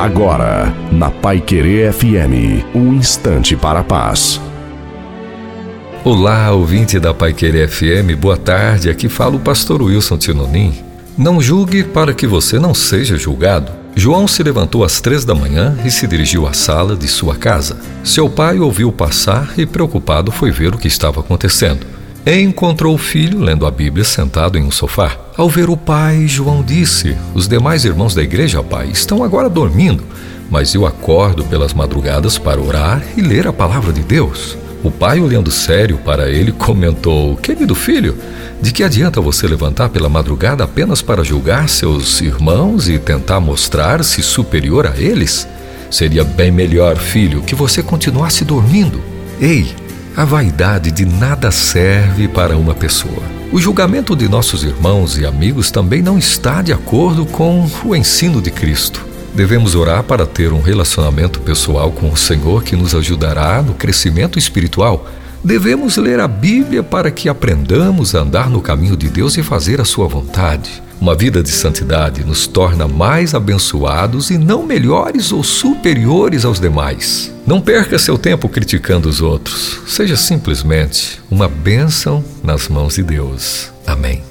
Agora, 0.00 0.74
na 0.90 1.10
Pai 1.10 1.42
Querer 1.42 1.92
FM, 1.92 2.64
um 2.74 2.94
instante 2.94 3.54
para 3.54 3.80
a 3.80 3.84
paz. 3.84 4.40
Olá, 6.02 6.50
ouvinte 6.52 6.98
da 6.98 7.12
Pai 7.12 7.34
Querer 7.34 7.68
FM, 7.68 8.18
boa 8.18 8.38
tarde. 8.38 8.88
Aqui 8.88 9.10
fala 9.10 9.36
o 9.36 9.40
pastor 9.40 9.82
Wilson 9.82 10.16
Tinonim. 10.16 10.72
Não 11.18 11.38
julgue 11.38 11.84
para 11.84 12.14
que 12.14 12.26
você 12.26 12.58
não 12.58 12.72
seja 12.72 13.18
julgado. 13.18 13.72
João 13.94 14.26
se 14.26 14.42
levantou 14.42 14.84
às 14.84 15.02
três 15.02 15.26
da 15.26 15.34
manhã 15.34 15.76
e 15.84 15.90
se 15.90 16.06
dirigiu 16.06 16.46
à 16.46 16.54
sala 16.54 16.96
de 16.96 17.06
sua 17.06 17.36
casa. 17.36 17.78
Seu 18.02 18.26
pai 18.30 18.58
ouviu 18.58 18.90
passar 18.90 19.52
e, 19.58 19.66
preocupado, 19.66 20.32
foi 20.32 20.50
ver 20.50 20.74
o 20.74 20.78
que 20.78 20.88
estava 20.88 21.20
acontecendo. 21.20 21.86
Encontrou 22.26 22.94
o 22.94 22.98
filho 22.98 23.40
lendo 23.40 23.66
a 23.66 23.70
Bíblia 23.70 24.04
sentado 24.04 24.58
em 24.58 24.62
um 24.62 24.70
sofá. 24.70 25.16
Ao 25.38 25.48
ver 25.48 25.70
o 25.70 25.76
pai, 25.76 26.26
João 26.28 26.62
disse: 26.62 27.16
Os 27.34 27.48
demais 27.48 27.86
irmãos 27.86 28.14
da 28.14 28.22
igreja, 28.22 28.62
pai, 28.62 28.90
estão 28.92 29.24
agora 29.24 29.48
dormindo, 29.48 30.04
mas 30.50 30.74
eu 30.74 30.86
acordo 30.86 31.42
pelas 31.44 31.72
madrugadas 31.72 32.36
para 32.36 32.60
orar 32.60 33.02
e 33.16 33.22
ler 33.22 33.46
a 33.46 33.52
palavra 33.52 33.90
de 33.90 34.02
Deus. 34.02 34.58
O 34.84 34.90
pai, 34.90 35.18
olhando 35.18 35.50
sério 35.50 35.96
para 36.04 36.28
ele, 36.28 36.52
comentou: 36.52 37.36
Querido 37.36 37.74
filho, 37.74 38.14
de 38.60 38.70
que 38.70 38.84
adianta 38.84 39.18
você 39.18 39.46
levantar 39.46 39.88
pela 39.88 40.08
madrugada 40.08 40.62
apenas 40.62 41.00
para 41.00 41.24
julgar 41.24 41.70
seus 41.70 42.20
irmãos 42.20 42.86
e 42.86 42.98
tentar 42.98 43.40
mostrar-se 43.40 44.22
superior 44.22 44.86
a 44.86 44.94
eles? 44.94 45.48
Seria 45.90 46.22
bem 46.22 46.50
melhor, 46.50 46.98
filho, 46.98 47.40
que 47.42 47.54
você 47.54 47.82
continuasse 47.82 48.44
dormindo. 48.44 49.02
Ei, 49.40 49.74
a 50.16 50.24
vaidade 50.24 50.90
de 50.90 51.04
nada 51.04 51.50
serve 51.50 52.26
para 52.26 52.56
uma 52.56 52.74
pessoa. 52.74 53.22
O 53.52 53.60
julgamento 53.60 54.16
de 54.16 54.28
nossos 54.28 54.64
irmãos 54.64 55.16
e 55.16 55.24
amigos 55.24 55.70
também 55.70 56.02
não 56.02 56.18
está 56.18 56.62
de 56.62 56.72
acordo 56.72 57.24
com 57.24 57.68
o 57.84 57.94
ensino 57.94 58.42
de 58.42 58.50
Cristo. 58.50 59.04
Devemos 59.34 59.74
orar 59.74 60.02
para 60.02 60.26
ter 60.26 60.52
um 60.52 60.60
relacionamento 60.60 61.40
pessoal 61.40 61.92
com 61.92 62.10
o 62.10 62.16
Senhor 62.16 62.64
que 62.64 62.74
nos 62.74 62.94
ajudará 62.94 63.62
no 63.62 63.74
crescimento 63.74 64.38
espiritual. 64.38 65.06
Devemos 65.42 65.96
ler 65.96 66.20
a 66.20 66.28
Bíblia 66.28 66.82
para 66.82 67.10
que 67.10 67.28
aprendamos 67.28 68.14
a 68.14 68.20
andar 68.20 68.50
no 68.50 68.60
caminho 68.60 68.96
de 68.96 69.08
Deus 69.08 69.36
e 69.38 69.42
fazer 69.42 69.80
a 69.80 69.84
sua 69.84 70.08
vontade. 70.08 70.82
Uma 71.00 71.14
vida 71.14 71.42
de 71.42 71.50
santidade 71.50 72.22
nos 72.24 72.46
torna 72.46 72.86
mais 72.86 73.34
abençoados 73.34 74.30
e 74.30 74.36
não 74.36 74.66
melhores 74.66 75.32
ou 75.32 75.42
superiores 75.42 76.44
aos 76.44 76.60
demais. 76.60 77.32
Não 77.46 77.58
perca 77.58 77.98
seu 77.98 78.18
tempo 78.18 78.50
criticando 78.50 79.08
os 79.08 79.22
outros. 79.22 79.80
Seja 79.86 80.14
simplesmente 80.14 81.18
uma 81.30 81.48
bênção 81.48 82.22
nas 82.42 82.68
mãos 82.68 82.96
de 82.96 83.02
Deus. 83.02 83.72
Amém. 83.86 84.22